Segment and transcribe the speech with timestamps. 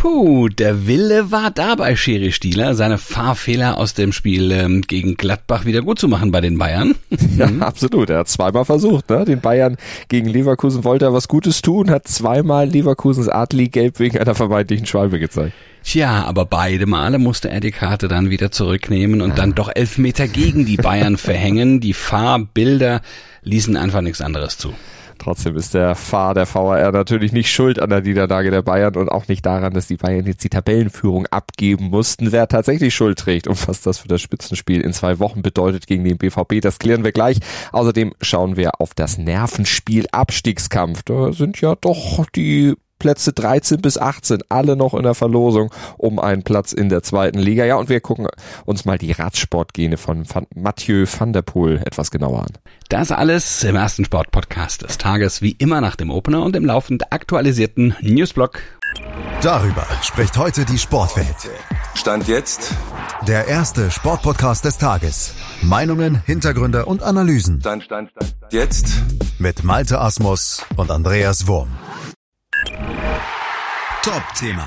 [0.00, 5.18] Puh, der Wille war da bei Schiri Stieler, seine Fahrfehler aus dem Spiel ähm, gegen
[5.18, 6.94] Gladbach wieder gut zu machen bei den Bayern.
[7.36, 8.08] Ja, absolut.
[8.08, 9.26] Er hat zweimal versucht, ne?
[9.26, 9.76] Den Bayern
[10.08, 14.86] gegen Leverkusen wollte er was Gutes tun, hat zweimal Leverkusens Adli gelb wegen einer vermeintlichen
[14.86, 15.52] Schwalbe gezeigt.
[15.84, 19.98] Tja, aber beide Male musste er die Karte dann wieder zurücknehmen und dann doch elf
[19.98, 21.80] Meter gegen die Bayern verhängen.
[21.80, 23.02] Die Fahrbilder
[23.42, 24.72] ließen einfach nichts anderes zu.
[25.20, 29.10] Trotzdem ist der Fahr der VAR natürlich nicht schuld an der Niederlage der Bayern und
[29.10, 32.32] auch nicht daran, dass die Bayern jetzt die Tabellenführung abgeben mussten.
[32.32, 36.04] Wer tatsächlich Schuld trägt und was das für das Spitzenspiel in zwei Wochen bedeutet gegen
[36.04, 37.38] den BVB, das klären wir gleich.
[37.70, 41.02] Außerdem schauen wir auf das Nervenspiel Abstiegskampf.
[41.02, 46.20] Da sind ja doch die Plätze 13 bis 18, alle noch in der Verlosung um
[46.20, 47.64] einen Platz in der zweiten Liga.
[47.64, 48.28] Ja, und wir gucken
[48.64, 52.52] uns mal die Radsportgene von van Mathieu van der Poel etwas genauer an.
[52.88, 57.12] Das alles im ersten Sportpodcast des Tages, wie immer nach dem Opener und im laufend
[57.12, 58.60] aktualisierten Newsblog.
[59.42, 61.26] Darüber spricht heute die Sportwelt.
[61.94, 62.74] Stand jetzt
[63.26, 65.34] Der erste Sportpodcast des Tages.
[65.62, 68.92] Meinungen, Hintergründe und Analysen Stand, Stand, Stand, jetzt
[69.38, 71.68] mit Malte Asmus und Andreas Wurm.
[74.02, 74.66] Top-Thema.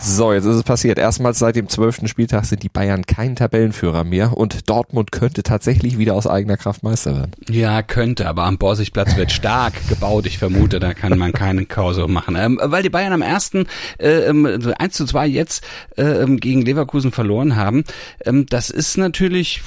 [0.00, 0.96] So, jetzt ist es passiert.
[0.96, 5.98] Erstmals seit dem zwölften Spieltag sind die Bayern kein Tabellenführer mehr und Dortmund könnte tatsächlich
[5.98, 7.32] wieder aus eigener Kraft Meister werden.
[7.50, 10.24] Ja, könnte, aber am Borsigplatz wird stark gebaut.
[10.26, 12.36] Ich vermute, da kann man keine Kause machen.
[12.38, 13.66] Ähm, weil die Bayern am ersten
[13.98, 17.84] äh, 1 ähm, zu 2 jetzt äh, ähm, gegen Leverkusen verloren haben.
[18.24, 19.62] Ähm, das ist natürlich,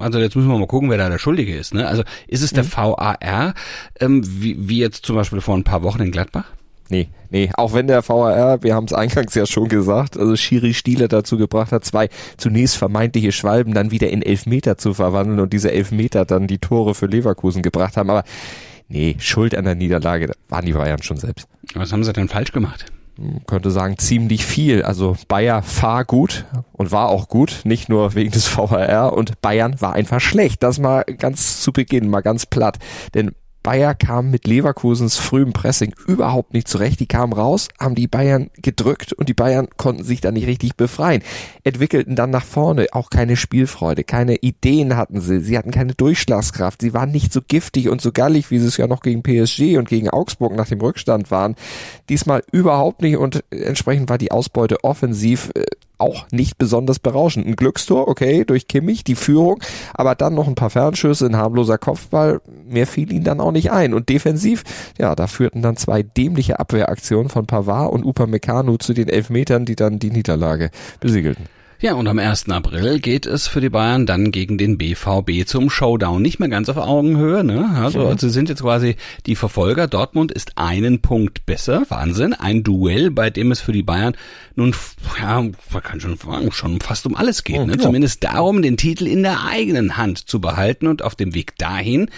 [0.00, 1.74] also jetzt müssen wir mal gucken, wer da der Schuldige ist.
[1.74, 1.86] Ne?
[1.86, 2.72] Also ist es der mhm.
[2.72, 3.54] VAR,
[4.00, 6.44] ähm, wie, wie jetzt zum Beispiel vor ein paar Wochen in Gladbach?
[6.90, 10.72] Nee, nee, auch wenn der VAR, wir haben es eingangs ja schon gesagt, also Schiri
[10.72, 12.08] Stieler dazu gebracht hat, zwei
[12.38, 16.94] zunächst vermeintliche Schwalben dann wieder in Elfmeter zu verwandeln und diese Elfmeter dann die Tore
[16.94, 18.08] für Leverkusen gebracht haben.
[18.08, 18.24] Aber
[18.88, 21.46] nee, Schuld an der Niederlage waren die Bayern schon selbst.
[21.74, 22.86] Was haben sie denn falsch gemacht?
[23.18, 24.82] Man könnte sagen, ziemlich viel.
[24.82, 29.80] Also Bayer fahr gut und war auch gut, nicht nur wegen des VAR und Bayern
[29.80, 30.62] war einfach schlecht.
[30.62, 32.78] Das mal ganz zu Beginn, mal ganz platt.
[33.14, 33.32] Denn
[33.68, 37.00] Bayer kam mit Leverkusens frühem Pressing überhaupt nicht zurecht.
[37.00, 40.76] Die kamen raus, haben die Bayern gedrückt und die Bayern konnten sich da nicht richtig
[40.76, 41.22] befreien.
[41.64, 46.80] Entwickelten dann nach vorne auch keine Spielfreude, keine Ideen hatten sie, sie hatten keine Durchschlagskraft,
[46.80, 49.76] sie waren nicht so giftig und so gallig, wie sie es ja noch gegen PSG
[49.76, 51.54] und gegen Augsburg nach dem Rückstand waren.
[52.08, 55.66] Diesmal überhaupt nicht und entsprechend war die Ausbeute offensiv äh,
[55.98, 57.46] auch nicht besonders berauschend.
[57.46, 59.60] Ein Glückstor, okay, durch Kimmich, die Führung,
[59.94, 63.70] aber dann noch ein paar Fernschüsse, ein harmloser Kopfball, mehr fiel ihnen dann auch nicht
[63.70, 63.94] ein.
[63.94, 64.64] Und defensiv,
[64.98, 69.76] ja, da führten dann zwei dämliche Abwehraktionen von Pavard und Upamecano zu den Elfmetern, die
[69.76, 70.70] dann die Niederlage
[71.00, 71.57] besiegelten.
[71.80, 72.48] Ja, und am 1.
[72.48, 76.20] April geht es für die Bayern dann gegen den BVB zum Showdown.
[76.20, 77.70] Nicht mehr ganz auf Augenhöhe, ne?
[77.76, 78.96] Also, also sie sind jetzt quasi
[79.26, 79.86] die Verfolger.
[79.86, 81.84] Dortmund ist einen Punkt besser.
[81.88, 82.34] Wahnsinn.
[82.34, 84.16] Ein Duell, bei dem es für die Bayern
[84.56, 84.74] nun,
[85.20, 87.64] ja, man kann schon sagen, schon fast um alles geht.
[87.64, 87.74] Ne?
[87.74, 87.78] Ja.
[87.78, 90.88] Zumindest darum, den Titel in der eigenen Hand zu behalten.
[90.88, 92.10] Und auf dem Weg dahin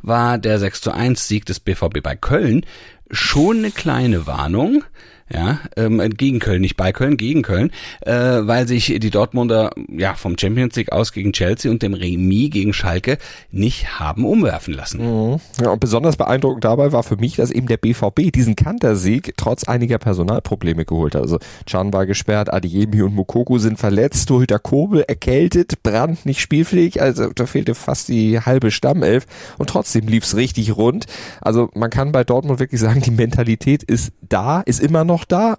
[0.00, 2.64] war der 6 zu 1 Sieg des BVB bei Köln
[3.10, 4.84] schon eine kleine Warnung
[5.32, 10.14] ja, ähm, gegen Köln, nicht bei Köln, gegen Köln, äh, weil sich die Dortmunder ja
[10.14, 13.18] vom Champions League aus gegen Chelsea und dem Remis gegen Schalke
[13.50, 15.00] nicht haben umwerfen lassen.
[15.32, 15.40] Mhm.
[15.60, 19.64] Ja, und besonders beeindruckend dabei war für mich, dass eben der BVB diesen Kantersieg trotz
[19.64, 21.22] einiger Personalprobleme geholt hat.
[21.22, 27.00] Also Can war gesperrt, Adiemi und Mokoko sind verletzt, Torhüter Kobel erkältet, Brand nicht spielfähig,
[27.02, 29.26] also da fehlte fast die halbe Stammelf
[29.58, 31.06] und trotzdem lief's richtig rund.
[31.40, 35.24] Also man kann bei Dortmund wirklich sagen, die Mentalität ist da, ist immer noch noch
[35.24, 35.56] da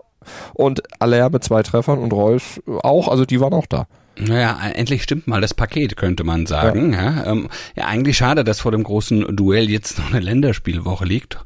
[0.54, 3.88] und Aller mit zwei Treffern und Reus auch, also die waren auch da.
[4.22, 6.92] Naja, endlich stimmt mal das Paket, könnte man sagen.
[6.92, 7.04] Ja.
[7.04, 7.48] Ja, ähm,
[7.78, 11.38] ja, eigentlich schade, dass vor dem großen Duell jetzt noch eine Länderspielwoche liegt.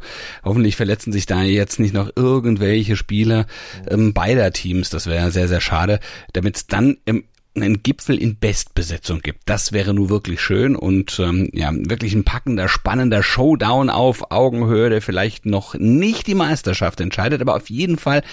[0.44, 3.46] Hoffentlich verletzen sich da jetzt nicht noch irgendwelche Spieler
[3.88, 4.90] ähm, beider Teams.
[4.90, 6.00] Das wäre sehr, sehr schade,
[6.34, 7.25] damit es dann im
[7.56, 9.41] einen Gipfel in Bestbesetzung gibt.
[9.46, 14.90] Das wäre nur wirklich schön und ähm, ja, wirklich ein packender, spannender Showdown auf Augenhöhe,
[14.90, 18.24] der vielleicht noch nicht die Meisterschaft entscheidet, aber auf jeden Fall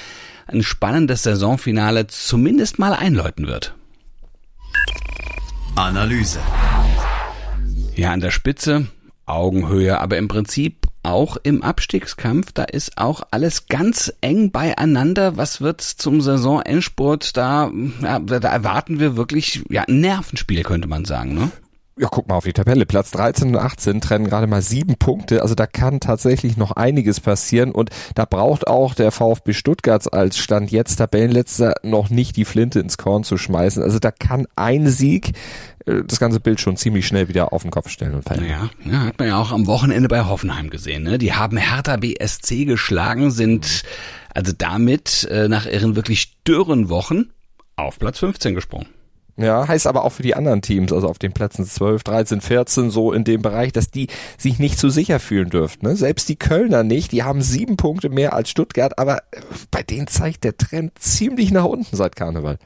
[0.47, 3.75] ein spannendes Saisonfinale zumindest mal einläuten wird.
[5.76, 6.40] Analyse.
[7.94, 8.87] Ja, an der Spitze
[9.31, 15.37] Augenhöhe, aber im Prinzip auch im Abstiegskampf, da ist auch alles ganz eng beieinander.
[15.37, 17.37] Was wird zum Saisonendspurt?
[17.37, 17.71] Da,
[18.03, 21.50] ja, da erwarten wir wirklich ja, ein Nervenspiel, könnte man sagen, ne?
[22.00, 22.87] Ja, guck mal auf die Tabelle.
[22.87, 25.43] Platz 13 und 18 trennen gerade mal sieben Punkte.
[25.43, 30.38] Also da kann tatsächlich noch einiges passieren und da braucht auch der VfB Stuttgart als
[30.38, 33.82] Stand jetzt Tabellenletzter noch nicht die Flinte ins Korn zu schmeißen.
[33.82, 35.32] Also da kann ein Sieg
[35.85, 38.70] äh, das ganze Bild schon ziemlich schnell wieder auf den Kopf stellen und verändern.
[38.82, 41.03] Ja, ja, hat man ja auch am Wochenende bei Hoffenheim gesehen.
[41.03, 41.19] Ne?
[41.19, 43.82] Die haben Hertha BSC geschlagen, sind
[44.32, 47.26] Also damit äh, nach ihren wirklich dürren Wochen
[47.76, 48.87] auf Platz 15 gesprungen.
[49.37, 52.91] Ja, heißt aber auch für die anderen Teams, also auf den Plätzen 12, 13, 14,
[52.91, 55.87] so in dem Bereich, dass die sich nicht so sicher fühlen dürften.
[55.87, 55.97] Ne?
[55.97, 59.23] Selbst die Kölner nicht, die haben sieben Punkte mehr als Stuttgart, aber
[59.71, 62.59] bei denen zeigt der Trend ziemlich nach unten seit Karneval.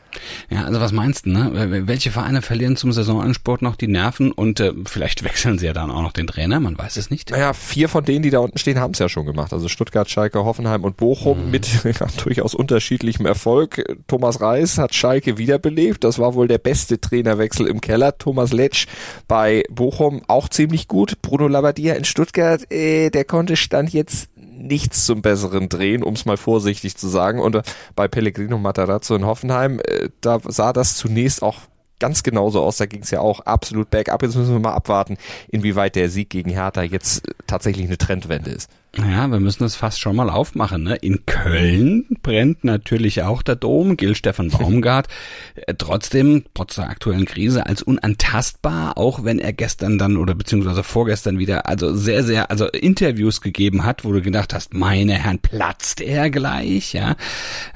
[0.50, 1.86] Ja, also was meinst du, ne?
[1.86, 5.90] Welche Vereine verlieren zum Saisonansport noch die Nerven und äh, vielleicht wechseln sie ja dann
[5.90, 7.30] auch noch den Trainer, man weiß es nicht.
[7.30, 9.52] Naja, vier von denen, die da unten stehen, haben es ja schon gemacht.
[9.52, 11.50] Also Stuttgart, Schalke, Hoffenheim und Bochum mhm.
[11.50, 13.84] mit ja, durchaus unterschiedlichem Erfolg.
[14.06, 18.18] Thomas Reis hat Schalke wiederbelebt, das war wohl der beste Trainerwechsel im Keller.
[18.18, 18.88] Thomas Letsch
[19.28, 21.22] bei Bochum auch ziemlich gut.
[21.22, 26.24] Bruno Labbadia in Stuttgart, äh, der konnte Stand jetzt nichts zum Besseren drehen, um es
[26.24, 27.38] mal vorsichtig zu sagen.
[27.38, 27.62] Und äh,
[27.94, 31.58] bei Pellegrino Matarazzo in Hoffenheim, äh, da sah das zunächst auch
[32.00, 32.78] ganz genauso aus.
[32.78, 34.22] Da ging es ja auch absolut bergab.
[34.22, 35.16] Jetzt müssen wir mal abwarten,
[35.48, 38.68] inwieweit der Sieg gegen Hertha jetzt äh, tatsächlich eine Trendwende ist.
[38.96, 40.84] Ja, wir müssen das fast schon mal aufmachen.
[40.84, 40.96] Ne?
[40.96, 45.08] In Köln brennt natürlich auch der Dom, gilt Stefan Baumgart.
[45.54, 50.84] Äh, trotzdem, trotz der aktuellen Krise, als unantastbar, auch wenn er gestern dann oder beziehungsweise
[50.84, 55.40] vorgestern wieder also sehr, sehr, also Interviews gegeben hat, wo du gedacht hast, meine Herren,
[55.40, 57.16] platzt er gleich, ja.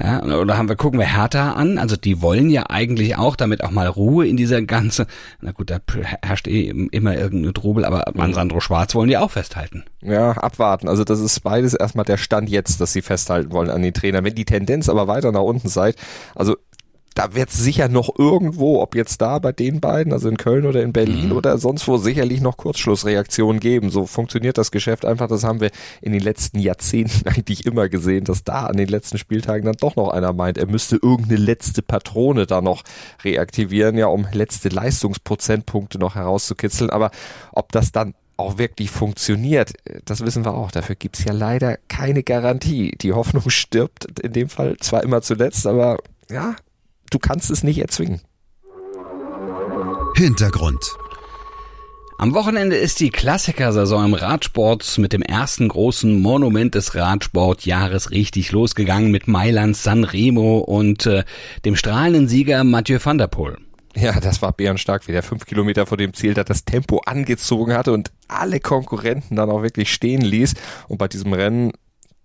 [0.01, 3.65] ja oder haben wir, gucken wir Hertha an, also die wollen ja eigentlich auch, damit
[3.65, 5.07] auch mal Ruhe in dieser ganze,
[5.41, 5.79] na gut, da
[6.23, 9.85] herrscht eh immer irgendeine Trubel, aber an Sandro Schwarz wollen die auch festhalten.
[10.01, 10.89] Ja, abwarten.
[10.89, 14.25] Also das ist beides erstmal der Stand jetzt, dass sie festhalten wollen an den Trainer.
[14.25, 15.97] Wenn die Tendenz aber weiter nach unten seid,
[16.35, 16.57] also
[17.19, 20.67] da wird es sicher noch irgendwo, ob jetzt da bei den beiden, also in Köln
[20.67, 21.33] oder in Berlin mhm.
[21.33, 23.91] oder sonst wo, sicherlich noch Kurzschlussreaktionen geben.
[23.91, 25.27] So funktioniert das Geschäft einfach.
[25.27, 29.19] Das haben wir in den letzten Jahrzehnten eigentlich immer gesehen, dass da an den letzten
[29.19, 32.85] Spieltagen dann doch noch einer meint, er müsste irgendeine letzte Patrone da noch
[33.25, 36.91] reaktivieren, ja, um letzte Leistungsprozentpunkte noch herauszukitzeln.
[36.91, 37.11] Aber
[37.51, 39.73] ob das dann auch wirklich funktioniert,
[40.05, 40.71] das wissen wir auch.
[40.71, 42.97] Dafür gibt's ja leider keine Garantie.
[43.01, 45.99] Die Hoffnung stirbt in dem Fall zwar immer zuletzt, aber
[46.31, 46.57] ja,
[47.11, 48.21] du kannst es nicht erzwingen.
[50.17, 50.79] Hintergrund.
[52.21, 58.51] Am Wochenende ist die Klassikersaison im Radsport mit dem ersten großen Monument des Radsportjahres richtig
[58.51, 61.23] losgegangen mit Mailand Sanremo und äh,
[61.65, 63.59] dem strahlenden Sieger Mathieu van der Poel.
[64.01, 67.75] Ja, das war bärenstark, wie der fünf Kilometer vor dem Ziel da das Tempo angezogen
[67.75, 70.55] hatte und alle Konkurrenten dann auch wirklich stehen ließ.
[70.87, 71.73] Und bei diesem Rennen,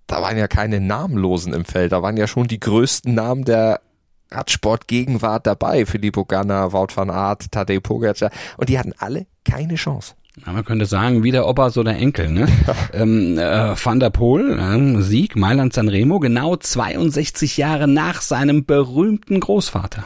[0.06, 3.82] da waren ja keine Namenlosen im Feld, da waren ja schon die größten Namen der
[4.30, 5.86] Radsport-Gegenwart dabei.
[5.86, 8.30] Filippo Ganna, Wout van Aert, Tadej Pogacar.
[8.58, 10.14] Und die hatten alle keine Chance.
[10.46, 12.30] Ja, man könnte sagen, wie der Opa, so der Enkel.
[12.30, 12.48] Ne?
[12.94, 19.40] ähm, äh, Van der Poel, äh, Sieg, Mailand Sanremo, genau 62 Jahre nach seinem berühmten
[19.40, 20.04] Großvater.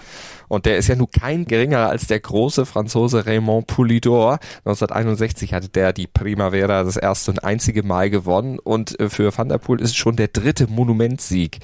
[0.47, 4.39] Und der ist ja nun kein geringerer als der große Franzose Raymond Poulidor.
[4.59, 8.59] 1961 hatte der die Primavera das erste und einzige Mal gewonnen.
[8.59, 11.59] Und äh, für Van der Poel ist es schon der dritte Monumentsieg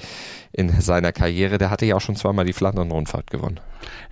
[0.52, 1.58] in seiner Karriere.
[1.58, 3.60] Der hatte ja auch schon zweimal die Flandern-Rundfahrt gewonnen.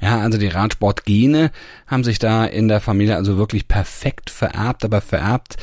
[0.01, 1.51] Ja, also die Radsportgene
[1.87, 5.57] haben sich da in der Familie also wirklich perfekt vererbt, aber vererbt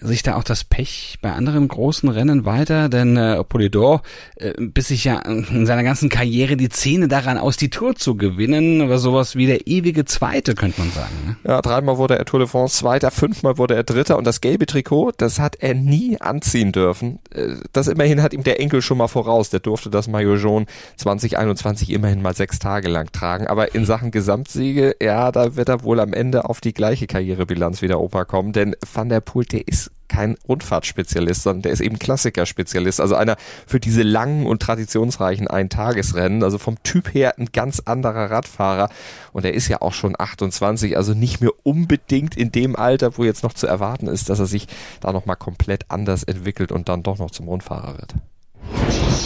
[0.00, 4.02] sich da auch das Pech bei anderen großen Rennen weiter, denn äh, Polidor
[4.36, 8.16] äh, biss sich ja in seiner ganzen Karriere die Zähne daran aus, die Tour zu
[8.16, 11.14] gewinnen, aber sowas wie der ewige Zweite, könnte man sagen.
[11.26, 11.36] Ne?
[11.44, 14.66] Ja, dreimal wurde er Tour de France Zweiter, fünfmal wurde er Dritter und das gelbe
[14.66, 17.18] Trikot, das hat er nie anziehen dürfen.
[17.32, 20.66] Äh, das immerhin hat ihm der Enkel schon mal voraus, der durfte das Maillot jaune
[20.96, 25.82] 2021 immerhin mal sechs Tage lang tragen, aber in Sachen Gesamtsiege, ja, da wird er
[25.82, 29.44] wohl am Ende auf die gleiche Karrierebilanz wie der Opa kommen, denn Van der Poel,
[29.44, 33.00] der ist kein Rundfahrtspezialist, sondern der ist eben Klassikerspezialist.
[33.00, 33.36] Also einer
[33.66, 36.42] für diese langen und traditionsreichen Eintagesrennen.
[36.42, 38.90] Also vom Typ her ein ganz anderer Radfahrer.
[39.32, 43.24] Und er ist ja auch schon 28, also nicht mehr unbedingt in dem Alter, wo
[43.24, 44.68] jetzt noch zu erwarten ist, dass er sich
[45.00, 48.14] da nochmal komplett anders entwickelt und dann doch noch zum Rundfahrer wird.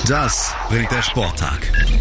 [0.08, 1.60] Das bringt der Sporttag.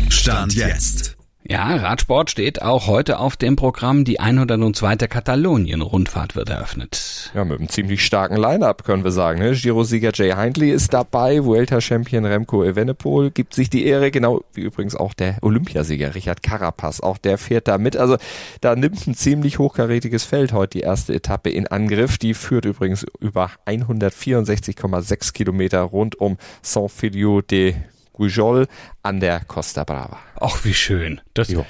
[0.10, 1.17] Stand jetzt.
[1.50, 4.04] Ja, Radsport steht auch heute auf dem Programm.
[4.04, 4.98] Die 102.
[4.98, 7.32] Katalonien-Rundfahrt wird eröffnet.
[7.34, 9.40] Ja, mit einem ziemlich starken Line-Up können wir sagen.
[9.40, 9.54] Ne?
[9.54, 14.98] Giro-Sieger Jay Hindley ist dabei, Vuelta-Champion Remco Evenepoel gibt sich die Ehre, genau wie übrigens
[14.98, 17.00] auch der Olympiasieger Richard Carapaz.
[17.00, 17.96] Auch der fährt da mit.
[17.96, 18.18] Also
[18.60, 22.18] da nimmt ein ziemlich hochkarätiges Feld heute die erste Etappe in Angriff.
[22.18, 27.76] Die führt übrigens über 164,6 Kilometer rund um Saint-Filiou de
[28.18, 28.68] Gujol
[29.04, 30.18] an der Costa Brava.
[30.40, 31.22] Ach, wie schön.
[31.34, 31.66] Das, jo.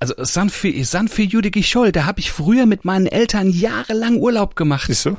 [0.00, 0.50] also San,
[0.82, 4.88] San Filiu de Gijol, da habe ich früher mit meinen Eltern jahrelang Urlaub gemacht.
[4.88, 5.16] Siehst du?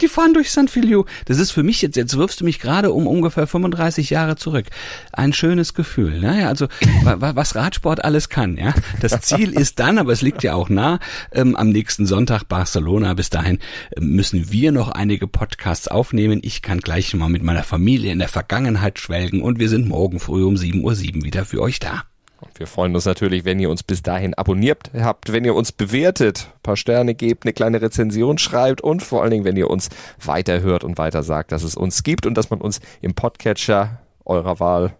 [0.00, 0.70] Die fahren durch St.
[0.70, 1.06] Filio.
[1.26, 4.66] Das ist für mich jetzt, jetzt wirfst du mich gerade um ungefähr 35 Jahre zurück.
[5.12, 6.20] Ein schönes Gefühl.
[6.20, 6.68] Naja, also
[7.04, 8.56] was Radsport alles kann.
[8.56, 10.98] Ja, Das Ziel ist dann, aber es liegt ja auch nah,
[11.32, 13.14] ähm, am nächsten Sonntag Barcelona.
[13.14, 13.58] Bis dahin
[13.96, 16.40] ähm, müssen wir noch einige Podcasts aufnehmen.
[16.42, 20.20] Ich kann gleich mal mit meiner Familie in der Vergangenheit schwelgen und wir sind morgen
[20.20, 22.04] früh um 7.07 Uhr wieder für euch da.
[22.44, 25.72] Und wir freuen uns natürlich, wenn ihr uns bis dahin abonniert habt, wenn ihr uns
[25.72, 29.88] bewertet, paar Sterne gebt, eine kleine Rezension schreibt und vor allen Dingen, wenn ihr uns
[30.22, 34.60] weiterhört und weiter sagt, dass es uns gibt und dass man uns im Podcatcher eurer
[34.60, 34.94] Wahl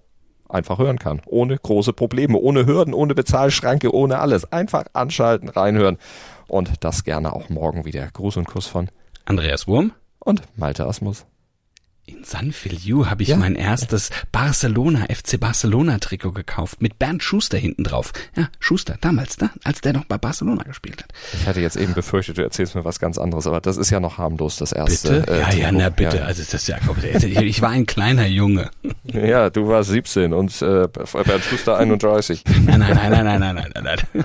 [0.49, 1.21] einfach hören kann.
[1.27, 4.51] Ohne große Probleme, ohne Hürden, ohne Bezahlschranke, ohne alles.
[4.51, 5.99] Einfach anschalten, reinhören
[6.49, 8.09] und das gerne auch morgen wieder.
[8.11, 8.89] Gruß und Kuss von
[9.25, 11.27] Andreas Wurm und Malte Asmus.
[12.07, 13.37] In San Feliu habe ich ja.
[13.37, 18.13] mein erstes Barcelona, FC Barcelona Trikot gekauft mit Bernd Schuster hinten drauf.
[18.37, 21.11] Ja, Schuster, damals, da, als der noch bei Barcelona gespielt hat.
[21.33, 24.01] Ich hatte jetzt eben befürchtet, du erzählst mir was ganz anderes, aber das ist ja
[24.01, 25.21] noch harmlos, das erste.
[25.21, 25.33] Bitte?
[25.33, 26.19] Äh, ja, ja, na bitte.
[26.19, 26.25] Ja.
[26.25, 26.77] Also das ist ja,
[27.41, 28.71] ich war ein kleiner Junge.
[29.13, 32.43] Ja, du warst 17 und äh, Bernd Schuster 31.
[32.65, 34.25] Nein, nein, nein, nein, nein, nein, nein, nein.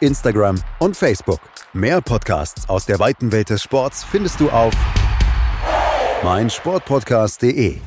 [0.00, 1.40] Instagram und Facebook.
[1.72, 4.72] Mehr Podcasts aus der weiten Welt des Sports findest du auf
[6.22, 7.78] meinsportpodcast.de.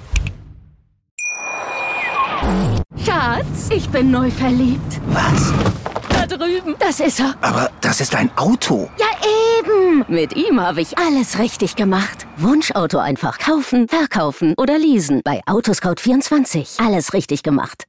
[3.06, 5.02] Schatz, ich bin neu verliebt.
[5.08, 5.54] Was?
[6.10, 6.76] Da drüben.
[6.80, 7.36] Das ist er.
[7.42, 8.90] Aber das ist ein Auto.
[8.98, 9.08] Ja,
[9.60, 10.06] eben.
[10.08, 12.28] Mit ihm habe ich alles richtig gemacht.
[12.38, 15.22] Wunschauto einfach kaufen, verkaufen oder leasen.
[15.24, 16.86] Bei Autoscout24.
[16.86, 17.86] Alles richtig gemacht.